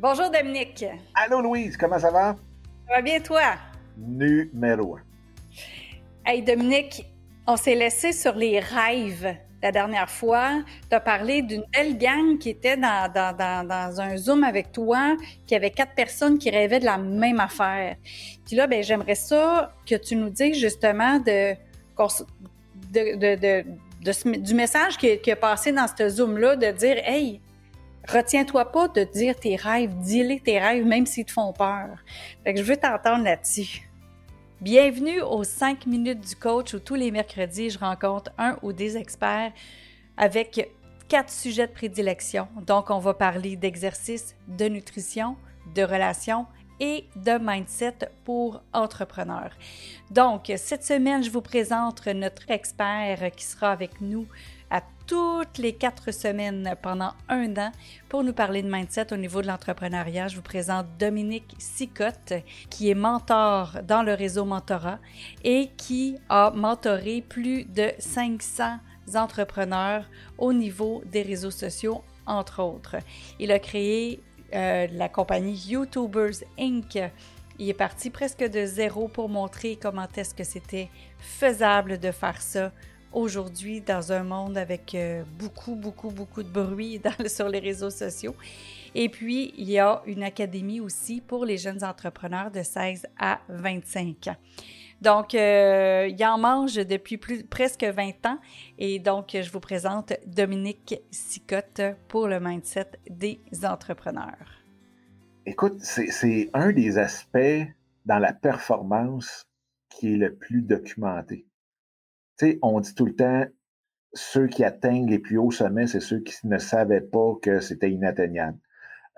Bonjour 0.00 0.30
Dominique. 0.30 0.84
Allô 1.12 1.40
Louise, 1.40 1.76
comment 1.76 1.98
ça 1.98 2.12
va? 2.12 2.36
Ça 2.86 2.94
va 2.94 3.02
bien 3.02 3.18
toi? 3.18 3.54
Numéro 3.96 4.94
un. 4.94 5.00
Hey 6.24 6.40
Dominique, 6.40 7.04
on 7.48 7.56
s'est 7.56 7.74
laissé 7.74 8.12
sur 8.12 8.36
les 8.36 8.60
rêves 8.60 9.34
la 9.60 9.72
dernière 9.72 10.08
fois. 10.08 10.62
Tu 10.88 10.94
as 10.94 11.00
parlé 11.00 11.42
d'une 11.42 11.64
belle 11.74 11.98
gang 11.98 12.38
qui 12.38 12.50
était 12.50 12.76
dans, 12.76 13.12
dans, 13.12 14.00
un 14.00 14.16
Zoom 14.16 14.44
avec 14.44 14.70
toi, 14.70 15.16
qui 15.48 15.56
avait 15.56 15.70
quatre 15.72 15.96
personnes 15.96 16.38
qui 16.38 16.48
rêvaient 16.50 16.78
de 16.78 16.84
la 16.84 16.98
même 16.98 17.40
affaire. 17.40 17.96
Puis 18.46 18.54
là, 18.54 18.68
ben, 18.68 18.84
j'aimerais 18.84 19.16
ça 19.16 19.74
que 19.84 19.96
tu 19.96 20.14
nous 20.14 20.30
dises 20.30 20.60
justement 20.60 21.18
de, 21.18 21.56
de, 22.92 23.64
du 24.38 24.54
message 24.54 24.96
qui, 24.96 25.18
qui, 25.18 25.32
a 25.32 25.36
passé 25.36 25.72
dans 25.72 25.88
ce 25.88 26.08
Zoom-là, 26.08 26.54
de 26.54 26.70
dire 26.70 26.98
Hey, 26.98 27.40
Retiens-toi 28.10 28.72
pas 28.72 28.88
de 28.88 29.04
dire 29.04 29.38
tes 29.38 29.56
rêves, 29.56 29.94
dis-les 29.98 30.40
tes 30.40 30.58
rêves, 30.58 30.86
même 30.86 31.04
s'ils 31.04 31.26
te 31.26 31.32
font 31.32 31.52
peur. 31.52 31.98
Fait 32.42 32.54
que 32.54 32.60
je 32.60 32.64
veux 32.64 32.78
t'entendre 32.78 33.22
là-dessus. 33.22 33.86
Bienvenue 34.62 35.20
aux 35.20 35.44
5 35.44 35.84
minutes 35.84 36.26
du 36.26 36.34
coach 36.34 36.72
où 36.72 36.78
tous 36.78 36.94
les 36.94 37.10
mercredis, 37.10 37.68
je 37.68 37.78
rencontre 37.78 38.30
un 38.38 38.56
ou 38.62 38.72
des 38.72 38.96
experts 38.96 39.52
avec 40.16 40.70
quatre 41.06 41.30
sujets 41.30 41.66
de 41.66 41.72
prédilection. 41.72 42.48
Donc, 42.66 42.88
on 42.88 42.98
va 42.98 43.12
parler 43.12 43.56
d'exercice, 43.56 44.34
de 44.46 44.64
nutrition, 44.68 45.36
de 45.74 45.82
relations 45.82 46.46
et 46.80 47.04
de 47.14 47.38
mindset 47.38 48.08
pour 48.24 48.62
entrepreneurs. 48.72 49.50
Donc, 50.10 50.50
cette 50.56 50.84
semaine, 50.84 51.22
je 51.22 51.30
vous 51.30 51.42
présente 51.42 52.06
notre 52.06 52.50
expert 52.50 53.30
qui 53.36 53.44
sera 53.44 53.70
avec 53.70 54.00
nous 54.00 54.26
toutes 55.08 55.56
les 55.56 55.72
quatre 55.72 56.12
semaines 56.12 56.76
pendant 56.82 57.14
un 57.30 57.56
an 57.56 57.72
pour 58.10 58.22
nous 58.22 58.34
parler 58.34 58.62
de 58.62 58.70
mindset 58.70 59.10
au 59.12 59.16
niveau 59.16 59.40
de 59.40 59.46
l'entrepreneuriat. 59.46 60.28
Je 60.28 60.36
vous 60.36 60.42
présente 60.42 60.86
Dominique 60.98 61.54
Sicotte, 61.58 62.34
qui 62.68 62.90
est 62.90 62.94
mentor 62.94 63.78
dans 63.88 64.02
le 64.02 64.12
réseau 64.12 64.44
Mentorat 64.44 64.98
et 65.42 65.70
qui 65.78 66.18
a 66.28 66.50
mentoré 66.50 67.24
plus 67.26 67.64
de 67.64 67.90
500 67.98 68.78
entrepreneurs 69.14 70.04
au 70.36 70.52
niveau 70.52 71.02
des 71.06 71.22
réseaux 71.22 71.50
sociaux, 71.50 72.04
entre 72.26 72.62
autres. 72.62 72.96
Il 73.40 73.50
a 73.50 73.58
créé 73.58 74.20
euh, 74.54 74.86
la 74.92 75.08
compagnie 75.08 75.54
YouTubers 75.54 76.44
Inc. 76.58 76.98
Il 77.58 77.70
est 77.70 77.74
parti 77.74 78.10
presque 78.10 78.44
de 78.44 78.66
zéro 78.66 79.08
pour 79.08 79.30
montrer 79.30 79.78
comment 79.80 80.06
est-ce 80.14 80.34
que 80.34 80.44
c'était 80.44 80.90
faisable 81.18 81.98
de 81.98 82.10
faire 82.10 82.42
ça 82.42 82.72
aujourd'hui 83.12 83.80
dans 83.80 84.12
un 84.12 84.24
monde 84.24 84.58
avec 84.58 84.94
euh, 84.94 85.22
beaucoup, 85.38 85.74
beaucoup, 85.74 86.10
beaucoup 86.10 86.42
de 86.42 86.48
bruit 86.48 87.00
sur 87.26 87.48
les 87.48 87.58
réseaux 87.58 87.90
sociaux. 87.90 88.34
Et 88.94 89.08
puis, 89.08 89.52
il 89.56 89.70
y 89.70 89.78
a 89.78 90.02
une 90.06 90.22
académie 90.22 90.80
aussi 90.80 91.20
pour 91.20 91.44
les 91.44 91.58
jeunes 91.58 91.84
entrepreneurs 91.84 92.50
de 92.50 92.62
16 92.62 93.06
à 93.18 93.40
25 93.48 94.28
ans. 94.28 94.36
Donc, 95.00 95.34
euh, 95.34 96.08
il 96.10 96.24
en 96.24 96.38
mange 96.38 96.74
depuis 96.74 97.18
presque 97.18 97.84
20 97.84 98.26
ans. 98.26 98.38
Et 98.78 98.98
donc, 98.98 99.30
je 99.40 99.50
vous 99.50 99.60
présente 99.60 100.12
Dominique 100.26 100.96
Sicotte 101.10 101.82
pour 102.08 102.26
le 102.26 102.40
mindset 102.40 102.90
des 103.08 103.40
entrepreneurs. 103.64 104.62
Écoute, 105.46 105.78
c'est 105.80 106.50
un 106.52 106.72
des 106.72 106.98
aspects 106.98 107.66
dans 108.04 108.18
la 108.18 108.32
performance 108.32 109.46
qui 109.88 110.14
est 110.14 110.16
le 110.16 110.34
plus 110.34 110.62
documenté. 110.62 111.47
On 112.62 112.80
dit 112.80 112.94
tout 112.94 113.06
le 113.06 113.14
temps, 113.14 113.44
ceux 114.14 114.46
qui 114.46 114.64
atteignent 114.64 115.08
les 115.08 115.18
plus 115.18 115.38
hauts 115.38 115.50
sommets, 115.50 115.86
c'est 115.86 116.00
ceux 116.00 116.20
qui 116.20 116.34
ne 116.46 116.58
savaient 116.58 117.00
pas 117.00 117.34
que 117.42 117.60
c'était 117.60 117.90
inatteignable. 117.90 118.58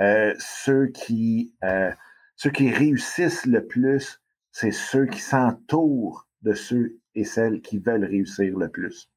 Euh, 0.01 0.35
ceux 0.39 0.87
qui 0.89 1.55
euh, 1.63 1.93
ceux 2.37 2.51
qui 2.51 2.71
réussissent 2.71 3.45
le 3.45 3.67
plus, 3.67 4.23
c'est 4.51 4.71
ceux 4.71 5.05
qui 5.07 5.21
s'entourent 5.21 6.27
de 6.41 6.55
ceux 6.55 6.99
et 7.15 7.25
celles 7.25 7.61
qui 7.61 7.79
veulent 7.79 8.07
réussir 8.07 8.57
le 8.59 8.71
plus. 8.71 9.11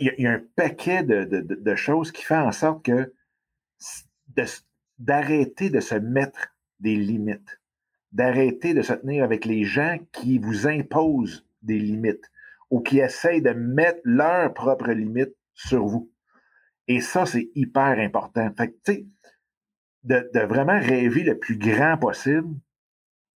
Il, 0.00 0.14
y 0.16 0.26
a, 0.26 0.32
un 0.32 0.42
paquet 0.56 1.02
de, 1.02 1.74
choses 1.74 2.12
qui 2.12 2.24
fait 2.24 2.36
en 2.36 2.52
sorte 2.52 2.86
que 2.86 3.12
d'arrêter 4.98 5.68
de 5.68 5.80
se 5.80 5.96
mettre 5.96 6.56
des 6.80 6.96
limites, 6.96 7.60
d'arrêter 8.12 8.72
de 8.72 8.80
se 8.80 8.94
tenir 8.94 9.22
avec 9.22 9.44
les 9.44 9.64
gens 9.64 9.98
qui 10.12 10.38
vous 10.38 10.66
imposent 10.66 11.46
des 11.60 11.78
limites 11.78 12.30
ou 12.70 12.80
qui 12.80 12.98
essayent 12.98 13.42
de 13.42 13.50
mettre 13.50 14.00
leurs 14.04 14.52
propres 14.54 14.92
limites 14.92 15.36
sur 15.54 15.86
vous. 15.86 16.10
Et 16.88 17.00
ça, 17.00 17.26
c'est 17.26 17.50
hyper 17.54 17.98
important. 17.98 18.48
Fait 18.56 18.68
que, 18.68 18.76
tu 18.84 18.92
sais, 18.92 19.06
de, 20.04 20.30
de, 20.32 20.40
vraiment 20.40 20.78
rêver 20.78 21.24
le 21.24 21.38
plus 21.38 21.58
grand 21.58 21.96
possible, 21.98 22.54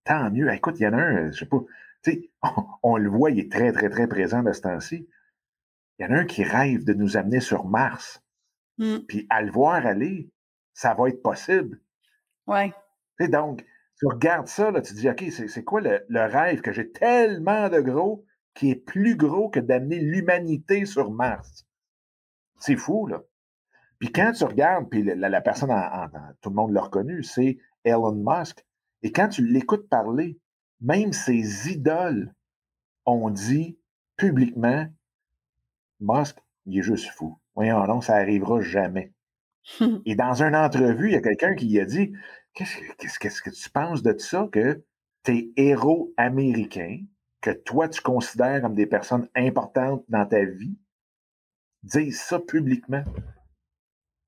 tant 0.05 0.31
mieux. 0.31 0.51
Écoute, 0.53 0.79
il 0.79 0.83
y 0.83 0.87
en 0.87 0.93
a 0.93 1.01
un, 1.01 1.31
je 1.31 1.39
sais 1.39 1.45
pas, 1.45 1.59
tu 2.03 2.11
sais, 2.11 2.31
on, 2.83 2.97
le 2.97 3.09
voit, 3.09 3.31
il 3.31 3.39
est 3.39 3.51
très, 3.51 3.71
très, 3.71 3.89
très 3.89 4.07
présent 4.07 4.41
de 4.43 4.53
ce 4.53 4.61
temps-ci. 4.61 5.07
Il 5.99 6.05
y 6.05 6.05
en 6.07 6.13
a 6.13 6.19
un 6.19 6.25
qui 6.25 6.43
rêve 6.43 6.83
de 6.83 6.93
nous 6.93 7.17
amener 7.17 7.41
sur 7.41 7.65
Mars. 7.65 8.23
Mm. 8.77 8.99
Puis 9.07 9.27
à 9.29 9.41
le 9.41 9.51
voir 9.51 9.85
aller, 9.85 10.29
ça 10.73 10.93
va 10.93 11.09
être 11.09 11.21
possible. 11.21 11.79
Ouais. 12.47 12.69
Tu 13.19 13.25
sais, 13.25 13.27
donc, 13.27 13.65
tu 13.99 14.07
regardes 14.07 14.47
ça, 14.47 14.71
là, 14.71 14.81
tu 14.81 14.93
te 14.93 14.99
dis, 14.99 15.09
OK, 15.09 15.23
c'est 15.29 15.63
quoi 15.63 15.81
le, 15.81 16.03
le, 16.07 16.21
rêve 16.21 16.61
que 16.61 16.71
j'ai 16.71 16.91
tellement 16.91 17.69
de 17.69 17.81
gros 17.81 18.25
qui 18.53 18.71
est 18.71 18.75
plus 18.75 19.15
gros 19.15 19.49
que 19.49 19.59
d'amener 19.59 19.99
l'humanité 19.99 20.85
sur 20.85 21.11
Mars. 21.11 21.65
C'est 22.59 22.75
fou, 22.75 23.07
là. 23.07 23.21
Puis 23.99 24.11
quand 24.11 24.31
tu 24.31 24.43
regardes, 24.43 24.89
puis 24.89 25.03
la, 25.03 25.41
personne, 25.41 25.71
en, 25.71 26.07
tout 26.41 26.49
le 26.49 26.55
monde 26.55 26.71
l'a 26.71 26.81
reconnu, 26.81 27.23
c'est 27.23 27.59
Elon 27.83 28.15
Musk. 28.15 28.65
Et 29.03 29.11
quand 29.11 29.27
tu 29.27 29.45
l'écoutes 29.45 29.87
parler, 29.89 30.39
même 30.79 31.13
ses 31.13 31.71
idoles 31.71 32.33
ont 33.05 33.29
dit 33.29 33.77
publiquement, 34.17 34.87
Musk, 35.99 36.39
il 36.65 36.79
est 36.79 36.81
juste 36.81 37.11
fou. 37.11 37.37
Voyons 37.55 37.85
non, 37.85 38.01
ça 38.01 38.15
arrivera 38.15 38.59
jamais. 38.61 39.13
Et 40.05 40.15
dans 40.15 40.41
une 40.41 40.55
entrevue, 40.55 41.09
il 41.09 41.13
y 41.13 41.17
a 41.17 41.21
quelqu'un 41.21 41.53
qui 41.53 41.79
a 41.79 41.85
dit, 41.85 42.11
qu'est-ce, 42.53 43.19
qu'est-ce 43.19 43.41
que 43.41 43.49
tu 43.51 43.69
penses 43.69 44.01
de 44.01 44.17
ça 44.17 44.49
que 44.51 44.83
tes 45.23 45.51
héros 45.57 46.11
américains 46.17 47.01
que 47.41 47.51
toi, 47.51 47.89
tu 47.89 48.01
considères 48.01 48.61
comme 48.61 48.75
des 48.75 48.85
personnes 48.85 49.27
importantes 49.35 50.03
dans 50.07 50.25
ta 50.25 50.43
vie, 50.43 50.77
disent 51.83 52.21
ça 52.21 52.39
publiquement. 52.39 53.03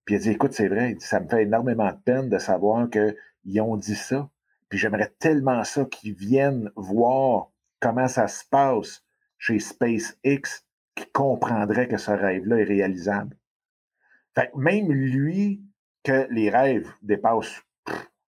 Puis 0.06 0.16
a 0.16 0.20
dit, 0.20 0.32
écoute, 0.32 0.54
c'est 0.54 0.68
vrai, 0.68 0.98
ça 1.00 1.20
me 1.20 1.30
fait 1.30 1.44
énormément 1.44 1.92
de 1.92 1.98
peine 2.04 2.30
de 2.30 2.40
savoir 2.40 2.90
qu'ils 2.90 3.62
ont 3.62 3.78
dit 3.78 3.96
ça. 3.96 4.30
Puis 4.68 4.80
j'aimerais 4.80 5.14
tellement 5.20 5.64
ça 5.64 5.86
qu'ils 5.86 6.16
viennent 6.16 6.72
voir 6.76 7.52
comment 7.80 8.08
ça 8.08 8.28
se 8.28 8.44
passe 8.46 9.06
chez 9.38 9.60
SpaceX, 9.60 10.66
qui 10.96 11.06
comprendrait 11.12 11.88
que 11.88 11.98
ce 11.98 12.12
rêve-là 12.12 12.60
est 12.60 12.64
réalisable. 12.66 13.38
Fait 14.36 14.50
que 14.52 14.58
même 14.58 14.92
lui, 14.92 15.64
que 16.04 16.28
les 16.32 16.50
rêves 16.50 16.92
dépassent 17.02 17.62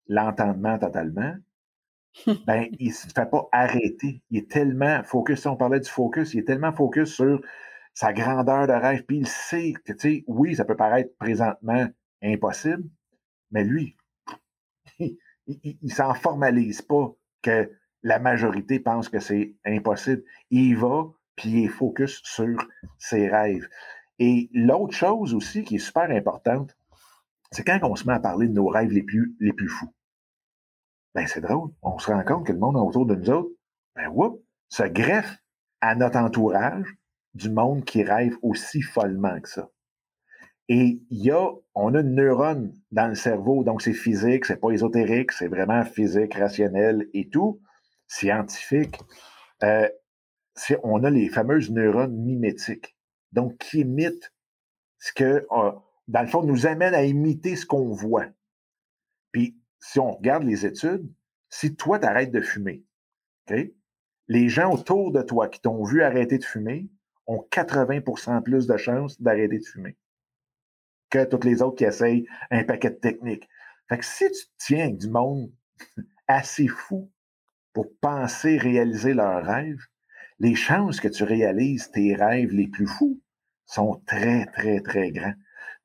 l'entendement 0.08 0.78
totalement, 0.78 1.36
ben, 2.48 2.68
il 2.80 2.90
ne 2.90 2.94
se 2.94 3.08
fait 3.08 3.30
pas 3.30 3.48
arrêter. 3.52 4.22
Il 4.30 4.38
est 4.38 4.50
tellement 4.50 5.04
focus, 5.04 5.46
on 5.46 5.56
parlait 5.56 5.80
du 5.80 5.90
focus, 5.90 6.34
il 6.34 6.40
est 6.40 6.46
tellement 6.46 6.74
focus 6.74 7.14
sur 7.14 7.42
sa 7.94 8.14
grandeur 8.14 8.68
de 8.68 8.74
rêve, 8.74 9.04
puis 9.06 9.18
il 9.20 9.28
sait 9.28 9.74
que, 9.86 9.94
tu 9.94 10.00
sais, 10.00 10.24
oui, 10.28 10.56
ça 10.56 10.66
peut 10.66 10.76
paraître 10.76 11.16
présentement 11.18 11.88
impossible, 12.22 12.84
mais 13.52 13.64
lui, 13.64 13.96
il, 15.00 15.18
ne 15.82 15.90
s'en 15.90 16.14
formalise 16.14 16.82
pas 16.82 17.14
que 17.42 17.72
la 18.04 18.20
majorité 18.20 18.80
pense 18.80 19.08
que 19.08 19.20
c'est 19.20 19.56
impossible. 19.66 20.24
Il 20.52 20.76
va, 20.78 21.06
puis 21.36 21.50
il 21.50 21.66
est 21.66 21.70
focus 21.70 22.22
sur 22.24 22.58
ses 23.00 23.30
rêves. 23.30 23.68
Et 24.20 24.50
l'autre 24.54 24.94
chose 24.94 25.34
aussi 25.34 25.64
qui 25.64 25.76
est 25.76 25.80
super 25.80 26.12
importante, 26.12 26.78
c'est 27.52 27.64
quand 27.64 27.80
on 27.84 27.96
se 27.96 28.06
met 28.06 28.14
à 28.14 28.20
parler 28.20 28.48
de 28.48 28.54
nos 28.54 28.68
rêves 28.68 28.92
les 28.92 29.04
plus, 29.04 29.36
les 29.40 29.54
plus 29.54 29.70
fous 29.70 29.94
ben 31.16 31.26
c'est 31.28 31.42
drôle. 31.42 31.72
On 31.82 31.98
se 31.98 32.12
rend 32.12 32.24
compte 32.24 32.46
que 32.46 32.52
le 32.52 32.60
monde 32.60 32.76
autour 32.76 33.06
de 33.06 33.16
nous 33.16 33.30
autres, 33.30 33.50
ben 33.96 34.10
whoop, 34.10 34.44
se 34.70 34.84
greffe 34.84 35.38
à 35.82 35.96
notre 35.96 36.18
entourage 36.18 36.88
du 37.34 37.50
monde 37.50 37.86
qui 37.86 38.04
rêve 38.04 38.36
aussi 38.42 38.82
follement 38.82 39.40
que 39.40 39.50
ça. 39.50 39.70
Et 40.68 41.00
il 41.10 41.24
y 41.24 41.32
a, 41.32 41.50
on 41.74 41.94
a 41.94 42.02
une 42.02 42.16
neurone 42.16 42.74
dans 42.92 43.08
le 43.08 43.16
cerveau, 43.16 43.64
donc 43.64 43.82
c'est 43.82 43.94
physique, 43.94 44.46
c'est 44.46 44.60
pas 44.60 44.72
ésotérique, 44.72 45.32
c'est 45.32 45.48
vraiment 45.48 45.84
physique, 45.84 46.34
rationnel 46.34 47.08
et 47.14 47.30
tout, 47.30 47.62
scientifique. 48.08 49.00
Euh, 49.64 49.88
on 50.84 51.04
a 51.04 51.10
les 51.10 51.30
fameuses 51.30 51.70
neurones 51.72 52.18
mimétiques, 52.18 52.98
donc 53.32 53.58
qui 53.58 53.82
imitent 53.82 54.34
ce 54.98 55.14
que, 55.14 55.46
euh, 55.52 55.72
dans 56.08 56.22
le 56.22 56.28
fond, 56.28 56.44
nous 56.44 56.66
amène 56.66 56.96
à 56.96 57.04
imiter 57.04 57.56
ce 57.56 57.66
qu'on 57.66 57.90
voit. 57.92 58.28
Puis 59.32 59.56
si 59.80 60.00
on 60.00 60.12
regarde 60.12 60.44
les 60.44 60.66
études, 60.66 61.12
si 61.50 61.76
toi, 61.76 62.00
tu 62.00 62.06
arrêtes 62.06 62.32
de 62.32 62.42
fumer, 62.42 62.84
les 64.28 64.50
gens 64.50 64.74
autour 64.74 65.12
de 65.12 65.22
toi 65.22 65.48
qui 65.48 65.62
t'ont 65.62 65.84
vu 65.84 66.02
arrêter 66.02 66.38
de 66.38 66.44
fumer 66.44 66.90
ont 67.28 67.46
80% 67.52 68.42
plus 68.44 68.68
de 68.68 68.78
chances 68.78 69.22
d'arrêter 69.22 69.60
de 69.60 69.66
fumer 69.66 69.98
que 71.10 71.24
toutes 71.26 71.46
les 71.46 71.62
autres 71.62 71.78
qui 71.78 71.86
essayent 71.86 72.28
un 72.52 72.64
paquet 72.64 72.90
de 72.90 72.96
techniques. 72.96 73.48
Fait 73.88 73.98
que 73.98 74.06
si 74.06 74.30
tu 74.32 74.46
tiens 74.58 74.90
du 74.90 75.10
monde 75.10 75.52
assez 76.28 76.68
fou 76.68 77.12
pour 77.74 77.88
penser 78.02 78.58
réaliser 78.58 79.14
leurs 79.14 79.46
rêves, 79.46 79.84
les 80.40 80.56
chances 80.56 81.00
que 81.00 81.08
tu 81.08 81.24
réalises 81.24 81.92
tes 81.92 82.16
rêves 82.16 82.52
les 82.52 82.68
plus 82.68 82.88
fous 82.88 83.22
sont 83.66 84.02
très, 84.06 84.46
très, 84.48 84.82
très 84.82 85.12
grands. 85.12 85.34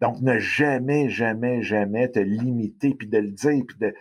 Donc, 0.01 0.21
ne 0.21 0.39
jamais, 0.39 1.09
jamais, 1.09 1.63
jamais 1.63 2.11
te 2.11 2.19
limiter, 2.19 2.95
puis 2.95 3.09
de 3.09 3.19
le 3.19 3.31
dire, 3.31 3.65
puis 3.67 3.77
de, 3.79 3.95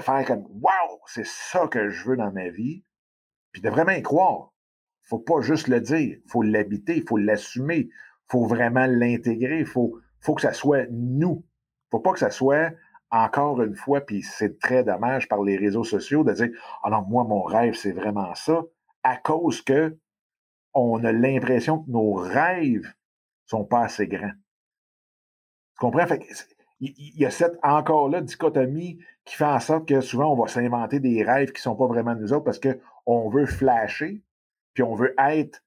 faire 0.00 0.24
comme 0.24 0.46
Wow, 0.48 1.00
c'est 1.06 1.26
ça 1.26 1.68
que 1.68 1.90
je 1.90 2.04
veux 2.04 2.16
dans 2.16 2.32
ma 2.32 2.48
vie, 2.48 2.84
puis 3.52 3.60
de 3.60 3.68
vraiment 3.68 3.92
y 3.92 4.02
croire. 4.02 4.52
Faut 5.02 5.18
pas 5.18 5.40
juste 5.42 5.68
le 5.68 5.80
dire, 5.80 6.18
faut 6.26 6.42
l'habiter, 6.42 6.96
il 6.96 7.06
faut 7.06 7.18
l'assumer, 7.18 7.90
faut 8.28 8.46
vraiment 8.46 8.86
l'intégrer, 8.86 9.60
il 9.60 9.66
faut, 9.66 9.98
faut 10.20 10.34
que 10.34 10.40
ça 10.40 10.54
soit 10.54 10.86
nous. 10.90 11.44
faut 11.90 12.00
pas 12.00 12.12
que 12.12 12.18
ça 12.18 12.30
soit 12.30 12.70
encore 13.10 13.60
une 13.60 13.76
fois, 13.76 14.00
puis 14.00 14.22
c'est 14.22 14.58
très 14.58 14.84
dommage 14.84 15.28
par 15.28 15.42
les 15.42 15.58
réseaux 15.58 15.84
sociaux 15.84 16.24
de 16.24 16.32
dire 16.32 16.48
Ah 16.82 16.88
non, 16.88 17.02
moi, 17.02 17.24
mon 17.24 17.42
rêve, 17.42 17.74
c'est 17.74 17.92
vraiment 17.92 18.34
ça, 18.34 18.62
à 19.02 19.18
cause 19.18 19.60
que 19.60 19.98
on 20.72 21.04
a 21.04 21.12
l'impression 21.12 21.82
que 21.82 21.90
nos 21.90 22.14
rêves 22.14 22.90
sont 23.44 23.66
pas 23.66 23.82
assez 23.82 24.06
grands. 24.08 24.32
Fait 26.06 26.26
il 26.80 27.20
y 27.20 27.24
a 27.24 27.30
cette 27.30 27.58
encore 27.62 28.08
là 28.08 28.20
dichotomie 28.20 28.98
qui 29.24 29.36
fait 29.36 29.44
en 29.44 29.60
sorte 29.60 29.86
que 29.86 30.00
souvent 30.00 30.32
on 30.32 30.40
va 30.40 30.48
s'inventer 30.48 30.98
des 30.98 31.22
rêves 31.22 31.52
qui 31.52 31.62
sont 31.62 31.76
pas 31.76 31.86
vraiment 31.86 32.14
nous 32.16 32.32
autres 32.32 32.44
parce 32.44 32.60
qu'on 32.60 33.28
veut 33.28 33.46
flasher, 33.46 34.22
puis 34.74 34.82
on 34.82 34.94
veut 34.94 35.14
être 35.18 35.62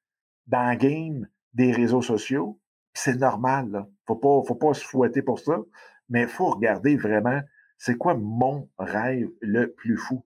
dans 0.48 0.72
le 0.72 0.78
game 0.78 1.28
des 1.54 1.72
réseaux 1.72 2.02
sociaux. 2.02 2.60
C'est 2.94 3.16
normal, 3.16 3.70
là. 3.72 3.88
Faut 4.08 4.16
pas, 4.16 4.42
faut 4.46 4.56
pas 4.56 4.74
se 4.74 4.86
fouetter 4.86 5.22
pour 5.22 5.40
ça 5.40 5.58
mais 6.10 6.24
il 6.24 6.28
faut 6.28 6.50
regarder 6.50 6.96
vraiment 6.96 7.42
c'est 7.78 7.98
quoi 7.98 8.16
mon 8.16 8.70
rêve 8.78 9.30
le 9.42 9.72
plus 9.72 9.98
fou? 9.98 10.24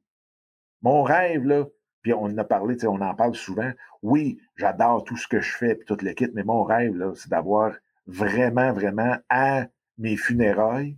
Mon 0.82 1.04
rêve, 1.04 1.46
là, 1.46 1.66
puis 2.02 2.14
on 2.14 2.26
en 2.26 2.38
a 2.38 2.44
parlé, 2.44 2.78
on 2.86 3.02
en 3.02 3.16
parle 3.16 3.36
souvent. 3.36 3.72
Oui, 4.02 4.40
j'adore 4.56 5.04
tout 5.04 5.18
ce 5.18 5.28
que 5.28 5.42
je 5.42 5.58
fais, 5.58 5.76
puis 5.76 5.86
toute 5.86 6.04
l'équipe, 6.04 6.32
mais 6.34 6.44
mon 6.44 6.64
rêve, 6.64 6.96
là, 6.96 7.12
c'est 7.16 7.30
d'avoir 7.30 7.74
vraiment, 8.08 8.72
vraiment 8.72 9.18
à 9.30 9.68
mes 10.00 10.18
funérailles 10.18 10.98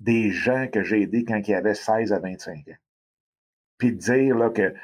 des 0.00 0.30
gens 0.30 0.66
que 0.66 0.82
j'ai 0.82 1.02
aidés 1.02 1.24
quand 1.24 1.40
ils 1.46 1.54
avaient 1.54 1.74
16 1.74 2.12
à 2.12 2.18
25 2.18 2.68
ans. 2.68 2.78
Puis 3.78 3.92
de 3.92 3.98
dire 3.98 4.36
là, 4.36 4.50
que 4.50 4.74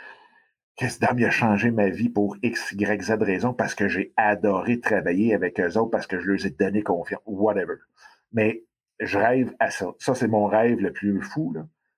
qu'est-ce 0.76 1.00
dame 1.00 1.22
a 1.24 1.30
changé 1.30 1.70
ma 1.72 1.88
vie 1.88 2.08
pour 2.08 2.36
X, 2.42 2.72
Y, 2.72 3.02
Z 3.02 3.10
raison 3.20 3.52
parce 3.52 3.74
que 3.74 3.88
j'ai 3.88 4.12
adoré 4.16 4.78
travailler 4.78 5.34
avec 5.34 5.58
eux 5.58 5.76
autres, 5.76 5.90
parce 5.90 6.06
que 6.06 6.20
je 6.20 6.26
leur 6.30 6.46
ai 6.46 6.50
donné 6.50 6.82
confiance, 6.82 7.22
whatever. 7.26 7.74
Mais 8.32 8.64
je 9.00 9.18
rêve 9.18 9.54
à 9.58 9.70
ça. 9.70 9.86
Ça, 9.98 10.14
c'est 10.14 10.28
mon 10.28 10.46
rêve 10.46 10.80
le 10.80 10.92
plus 10.92 11.20
fou, 11.20 11.54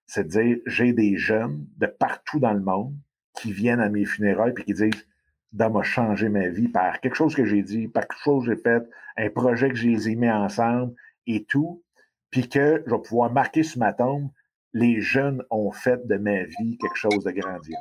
C'est 0.07 0.25
de 0.25 0.29
dire, 0.29 0.59
j'ai 0.67 0.93
des 0.93 1.17
jeunes 1.17 1.67
de 1.77 1.87
partout 1.87 2.39
dans 2.39 2.53
le 2.53 2.61
monde 2.61 2.95
qui 3.35 3.53
viennent 3.53 3.81
à 3.81 3.89
mes 3.89 4.05
funérailles 4.05 4.55
et 4.57 4.65
qui 4.65 4.73
disent, 4.73 5.07
Dom 5.53 5.77
a 5.77 5.83
changé 5.83 6.29
ma 6.29 6.49
vie 6.49 6.69
par 6.69 7.01
quelque 7.01 7.17
chose 7.17 7.35
que 7.35 7.45
j'ai 7.45 7.63
dit, 7.63 7.89
par 7.89 8.07
quelque 8.07 8.23
chose 8.23 8.47
que 8.47 8.55
j'ai 8.55 8.61
fait, 8.61 8.83
un 9.17 9.31
projet 9.31 9.69
que 9.69 9.75
j'ai 9.75 10.15
mis 10.15 10.31
ensemble 10.31 10.95
et 11.27 11.45
tout, 11.45 11.83
puis 12.31 12.49
que 12.49 12.83
je 12.87 12.91
vais 12.91 13.03
pouvoir 13.03 13.33
marquer 13.33 13.63
sur 13.63 13.79
ma 13.79 13.93
tombe, 13.93 14.31
les 14.73 15.01
jeunes 15.01 15.45
ont 15.51 15.73
fait 15.73 16.07
de 16.07 16.17
ma 16.17 16.45
vie 16.45 16.79
quelque 16.79 16.97
chose 16.97 17.25
de 17.25 17.31
grandiose. 17.33 17.77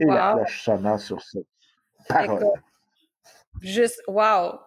Et 0.00 0.04
la 0.04 0.34
cloche 0.34 0.62
sonore 0.62 0.98
sur 0.98 1.20
ça. 1.20 1.38
Parole. 2.08 2.52
Juste, 3.60 4.02
wow! 4.08 4.58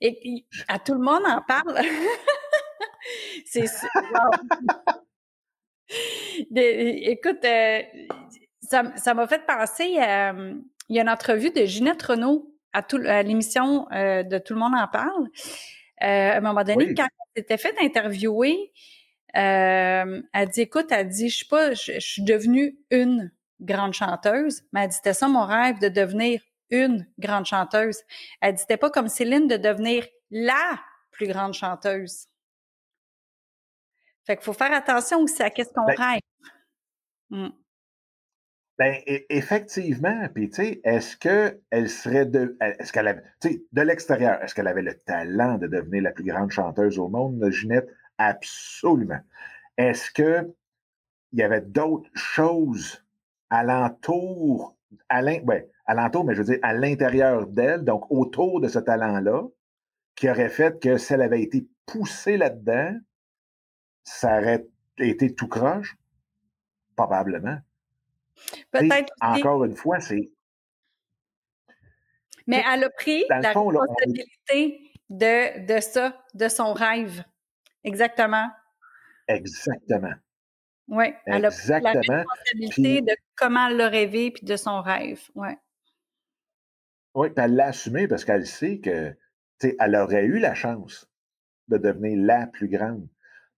Et 0.00 0.44
à 0.68 0.78
tout 0.78 0.94
le 0.94 1.00
monde 1.00 1.22
en 1.26 1.42
parle. 1.42 1.78
c'est 3.46 3.64
Écoute, 6.54 7.44
euh, 7.44 7.82
ça 8.60 9.14
m'a 9.14 9.26
fait 9.26 9.44
penser 9.44 9.98
à, 9.98 10.32
il 10.88 10.96
y 10.96 10.98
a 10.98 11.02
une 11.02 11.08
entrevue 11.08 11.50
de 11.50 11.64
Ginette 11.64 12.02
Renault 12.02 12.54
à, 12.72 12.82
à 13.06 13.22
l'émission 13.22 13.90
euh, 13.92 14.22
de 14.22 14.38
Tout 14.38 14.54
le 14.54 14.60
monde 14.60 14.74
en 14.74 14.88
parle. 14.88 15.28
Euh, 16.02 16.32
à 16.32 16.36
un 16.36 16.40
moment 16.40 16.64
donné, 16.64 16.94
quand 16.94 17.06
elle 17.06 17.42
s'était 17.42 17.58
fait 17.58 17.74
interviewer, 17.80 18.72
elle 19.34 20.48
dit, 20.52 20.62
écoute, 20.62 20.86
elle 20.90 21.08
dit, 21.08 21.28
je 21.28 21.36
suis 21.36 21.46
pas, 21.46 21.74
je 21.74 22.00
suis 22.00 22.22
devenue 22.22 22.76
une 22.90 23.32
grande 23.60 23.94
chanteuse, 23.94 24.62
mais 24.72 24.82
elle 24.82 24.88
dit, 24.88 24.96
c'était 24.96 25.14
ça 25.14 25.28
mon 25.28 25.46
rêve 25.46 25.78
de 25.78 25.88
devenir 25.88 26.42
une 26.70 27.06
grande 27.18 27.46
chanteuse. 27.46 27.98
Elle 28.40 28.54
dit, 28.54 28.60
c'était 28.60 28.76
pas 28.76 28.90
comme 28.90 29.08
Céline 29.08 29.46
de 29.46 29.56
devenir 29.56 30.06
la 30.30 30.80
plus 31.10 31.28
grande 31.28 31.54
chanteuse. 31.54 32.26
Fait 34.24 34.36
qu'il 34.36 34.44
faut 34.44 34.52
faire 34.52 34.72
attention 34.72 35.20
aussi 35.20 35.42
à 35.42 35.50
qu'est-ce 35.50 35.72
qu'on 35.72 35.84
ben 35.84 35.96
rêve. 35.96 36.20
Mmh. 37.30 37.48
Ben, 38.82 39.00
effectivement. 39.06 40.28
Puis, 40.34 40.50
tu 40.50 40.56
sais, 40.56 40.80
est-ce 40.82 41.16
qu'elle 41.16 41.88
serait 41.88 42.26
de. 42.26 42.58
L'extérieur, 43.74 44.42
est-ce 44.42 44.56
qu'elle 44.56 44.66
avait 44.66 44.82
le 44.82 44.98
talent 44.98 45.56
de 45.56 45.68
devenir 45.68 46.02
la 46.02 46.10
plus 46.10 46.24
grande 46.24 46.50
chanteuse 46.50 46.98
au 46.98 47.08
monde, 47.08 47.48
Ginette? 47.52 47.88
Absolument. 48.18 49.20
Est-ce 49.76 50.10
qu'il 50.10 50.52
y 51.34 51.44
avait 51.44 51.60
d'autres 51.60 52.10
choses 52.12 53.06
alentour, 53.50 54.76
à 55.08 55.22
ouais, 55.22 55.70
alentour, 55.86 56.24
mais 56.24 56.34
je 56.34 56.38
veux 56.42 56.46
dire 56.46 56.58
à 56.62 56.72
l'intérieur 56.72 57.46
d'elle, 57.46 57.84
donc 57.84 58.10
autour 58.10 58.60
de 58.60 58.66
ce 58.66 58.80
talent-là, 58.80 59.44
qui 60.16 60.28
aurait 60.28 60.48
fait 60.48 60.82
que 60.82 60.96
si 60.96 61.12
elle 61.12 61.22
avait 61.22 61.42
été 61.42 61.68
poussée 61.86 62.36
là-dedans, 62.36 62.98
ça 64.02 64.40
aurait 64.40 64.66
été 64.98 65.32
tout 65.32 65.46
croche? 65.46 65.96
Probablement. 66.96 67.60
Peut-être. 68.70 69.12
Encore 69.20 69.64
une 69.64 69.76
fois, 69.76 70.00
c'est. 70.00 70.30
Mais 72.46 72.62
elle 72.72 72.84
a 72.84 72.90
pris 72.90 73.24
la 73.28 73.52
responsabilité 73.52 74.90
de, 75.10 75.66
de 75.66 75.80
ça, 75.80 76.24
de 76.34 76.48
son 76.48 76.72
rêve. 76.72 77.24
Exactement. 77.84 78.48
Exactement. 79.28 80.14
Oui, 80.88 81.06
elle 81.26 81.44
a 81.44 81.50
pris 81.50 81.68
la 81.68 81.92
responsabilité 81.92 83.00
de 83.00 83.14
comment 83.36 83.68
elle 83.68 83.76
l'a 83.76 83.88
rêvé 83.88 84.30
puis 84.30 84.44
de 84.44 84.56
son 84.56 84.82
rêve. 84.82 85.20
Ouais. 85.34 85.56
Oui, 87.14 87.30
puis 87.30 87.44
elle 87.44 87.54
l'a 87.54 87.66
assumé 87.68 88.08
parce 88.08 88.24
qu'elle 88.24 88.46
sait 88.46 88.80
que 88.80 89.16
elle 89.78 89.94
aurait 89.94 90.24
eu 90.24 90.38
la 90.38 90.54
chance 90.54 91.08
de 91.68 91.78
devenir 91.78 92.18
la 92.26 92.46
plus 92.48 92.68
grande. 92.68 93.06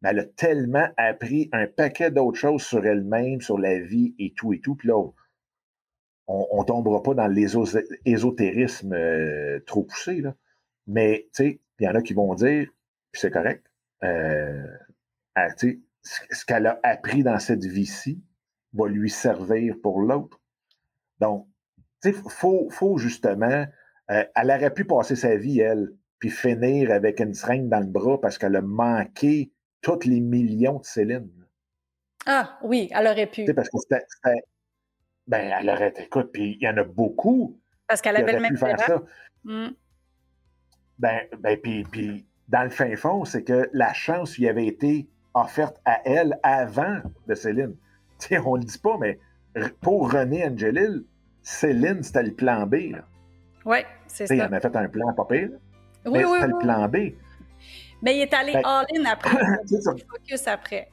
Mais 0.04 0.10
elle 0.10 0.18
a 0.18 0.24
tellement 0.24 0.86
appris 0.98 1.48
un 1.52 1.66
paquet 1.66 2.10
d'autres 2.10 2.38
choses 2.38 2.62
sur 2.62 2.84
elle-même, 2.84 3.40
sur 3.40 3.58
la 3.58 3.80
vie 3.80 4.14
et 4.18 4.34
tout 4.36 4.52
et 4.52 4.60
tout. 4.60 4.74
Puis 4.74 4.88
là, 4.88 5.02
on 6.26 6.60
ne 6.60 6.64
tombera 6.64 7.02
pas 7.02 7.14
dans 7.14 7.26
l'ésotérisme 7.26 8.92
euh, 8.92 9.60
trop 9.66 9.82
poussé. 9.82 10.22
Mais 10.86 11.26
il 11.40 11.58
y 11.80 11.88
en 11.88 11.94
a 11.94 12.02
qui 12.02 12.12
vont 12.12 12.34
dire, 12.34 12.68
puis 13.10 13.20
c'est 13.20 13.30
correct, 13.30 13.66
euh, 14.04 14.66
ce 15.54 16.44
qu'elle 16.44 16.66
a 16.66 16.78
appris 16.82 17.22
dans 17.22 17.38
cette 17.38 17.64
vie-ci 17.64 18.22
va 18.74 18.88
lui 18.88 19.08
servir 19.08 19.76
pour 19.82 20.00
l'autre. 20.00 20.38
Donc, 21.18 21.48
il 22.04 22.12
faut, 22.12 22.68
faut 22.68 22.98
justement 22.98 23.64
euh, 24.10 24.24
elle 24.34 24.50
aurait 24.50 24.74
pu 24.74 24.84
passer 24.84 25.16
sa 25.16 25.36
vie, 25.36 25.60
elle, 25.60 25.90
puis 26.18 26.30
finir 26.30 26.90
avec 26.90 27.20
une 27.20 27.34
seringue 27.34 27.68
dans 27.68 27.80
le 27.80 27.86
bras 27.86 28.20
parce 28.20 28.38
qu'elle 28.38 28.56
a 28.56 28.62
manqué 28.62 29.53
tous 29.84 30.04
les 30.06 30.20
millions 30.20 30.78
de 30.78 30.84
Céline. 30.84 31.30
Ah 32.26 32.58
oui, 32.62 32.88
elle 32.92 33.06
aurait 33.06 33.26
pu. 33.26 33.44
parce 33.54 33.68
que 33.68 33.78
c'était. 33.78 34.04
Ben, 35.26 35.54
elle 35.60 35.70
aurait 35.70 35.88
été. 35.88 36.04
Écoute, 36.04 36.30
puis 36.32 36.56
il 36.60 36.64
y 36.64 36.68
en 36.68 36.76
a 36.78 36.84
beaucoup. 36.84 37.60
Parce 37.86 38.00
qu'elle 38.00 38.16
avait 38.16 38.32
le 38.32 38.40
même 38.40 38.56
faire 38.56 38.80
ça. 38.80 39.02
Mm. 39.44 39.68
Ben, 40.98 41.20
ben 41.38 41.60
puis, 41.60 41.84
puis 41.84 42.26
dans 42.48 42.62
le 42.62 42.70
fin 42.70 42.96
fond, 42.96 43.24
c'est 43.24 43.44
que 43.44 43.68
la 43.72 43.92
chance 43.92 44.38
lui 44.38 44.48
avait 44.48 44.66
été 44.66 45.06
offerte 45.34 45.80
à 45.84 46.00
elle 46.04 46.38
avant 46.42 46.98
de 47.26 47.34
Céline. 47.34 47.76
sais, 48.18 48.38
on 48.38 48.56
le 48.56 48.64
dit 48.64 48.78
pas, 48.78 48.96
mais 48.98 49.18
pour 49.82 50.12
René 50.12 50.46
Angelil, 50.46 51.04
Céline, 51.42 52.02
c'était 52.02 52.22
le 52.22 52.32
plan 52.32 52.66
B. 52.66 52.92
Là. 52.92 53.04
Oui, 53.66 53.78
c'est 54.06 54.26
ça. 54.26 54.34
Il 54.34 54.42
en 54.42 54.52
a 54.52 54.60
fait 54.60 54.74
un 54.74 54.88
plan 54.88 55.12
pas 55.12 55.26
pire. 55.26 55.50
Oui, 56.06 56.12
mais 56.12 56.24
oui, 56.24 56.38
c'était 56.40 56.52
le 56.52 56.58
plan 56.58 56.88
B. 56.88 56.96
Mais 58.04 58.16
il 58.16 58.20
est 58.22 58.34
allé 58.34 58.52
all-in 58.62 59.04
après. 59.06 59.38
il 59.70 60.04
focus 60.08 60.46
après. 60.46 60.88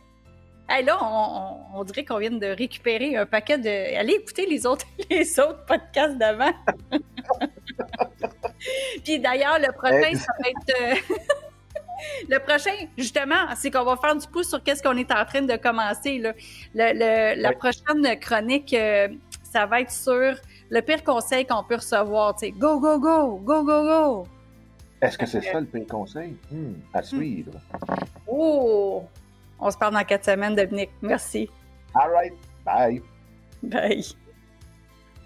Hey, 0.69 0.85
là, 0.85 0.97
on, 1.73 1.83
dirait 1.83 2.05
qu'on 2.05 2.17
vient 2.17 2.31
de 2.31 2.47
récupérer 2.47 3.17
un 3.17 3.25
paquet 3.25 3.57
de. 3.57 3.97
Allez 3.97 4.13
écouter 4.13 4.45
les 4.45 4.65
autres, 4.65 4.85
les 5.09 5.37
autres 5.37 5.65
podcasts 5.65 6.17
d'avant. 6.17 6.53
Puis 9.03 9.19
d'ailleurs, 9.19 9.59
le 9.59 9.73
prochain, 9.73 10.15
ça 10.15 10.31
va 10.41 10.49
être. 10.49 10.81
Euh, 10.81 10.95
le 12.29 12.39
prochain, 12.39 12.71
justement, 12.97 13.53
c'est 13.57 13.69
qu'on 13.69 13.83
va 13.83 13.97
faire 13.97 14.15
du 14.15 14.25
pouce 14.27 14.47
sur 14.47 14.63
qu'est-ce 14.63 14.81
qu'on 14.81 14.95
est 14.95 15.11
en 15.11 15.25
train 15.25 15.41
de 15.41 15.57
commencer. 15.57 16.17
Là. 16.19 16.33
La 16.73 17.51
prochaine 17.51 18.17
chronique, 18.19 18.73
euh, 18.73 19.09
ça 19.43 19.65
va 19.65 19.81
être 19.81 19.91
sur 19.91 20.35
le 20.69 20.81
pire 20.81 21.03
conseil 21.03 21.45
qu'on 21.45 21.63
peut 21.63 21.75
recevoir, 21.75 22.35
go, 22.57 22.79
go, 22.79 22.97
go, 22.97 23.37
go, 23.39 23.63
go, 23.63 23.83
go. 23.83 24.27
Est-ce 25.01 25.17
que 25.17 25.25
c'est 25.25 25.41
ça 25.41 25.59
le 25.59 25.65
pire 25.65 25.87
conseil? 25.87 26.35
Hmm, 26.51 26.73
à 26.93 27.01
hmm. 27.01 27.03
suivre. 27.03 27.53
Oh! 28.27 29.03
On 29.59 29.71
se 29.71 29.77
parle 29.77 29.93
dans 29.93 30.03
quatre 30.03 30.25
semaines, 30.25 30.55
Dominique. 30.55 30.91
Merci. 31.01 31.49
All 31.93 32.11
right. 32.11 32.33
Bye. 32.65 33.01
Bye. 33.63 34.05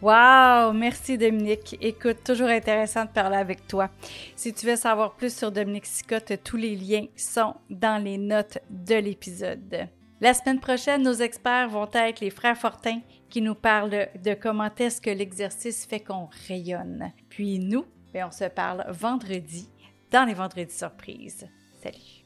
Wow, 0.01 0.73
merci 0.73 1.17
Dominique. 1.17 1.77
Écoute, 1.81 2.23
toujours 2.23 2.49
intéressant 2.49 3.05
de 3.05 3.09
parler 3.09 3.37
avec 3.37 3.65
toi. 3.65 3.89
Si 4.35 4.53
tu 4.53 4.65
veux 4.65 4.75
savoir 4.75 5.15
plus 5.15 5.35
sur 5.35 5.51
Dominique 5.51 5.85
Sicotte, 5.85 6.33
tous 6.43 6.57
les 6.57 6.75
liens 6.75 7.05
sont 7.15 7.55
dans 7.69 8.03
les 8.03 8.17
notes 8.17 8.59
de 8.69 8.95
l'épisode. 8.95 9.87
La 10.21 10.33
semaine 10.33 10.59
prochaine, 10.59 11.03
nos 11.03 11.13
experts 11.13 11.69
vont 11.69 11.89
être 11.93 12.19
les 12.19 12.29
frères 12.29 12.57
Fortin 12.57 12.99
qui 13.29 13.41
nous 13.41 13.55
parlent 13.55 14.07
de 14.23 14.33
comment 14.33 14.69
est-ce 14.77 15.01
que 15.01 15.09
l'exercice 15.09 15.85
fait 15.85 16.01
qu'on 16.01 16.29
rayonne. 16.47 17.11
Puis 17.29 17.59
nous, 17.59 17.85
ben, 18.15 18.27
on 18.27 18.31
se 18.31 18.45
parle 18.45 18.85
vendredi 18.91 19.69
dans 20.09 20.23
les 20.25 20.33
vendredis 20.33 20.73
surprises. 20.73 21.49
Salut! 21.83 22.24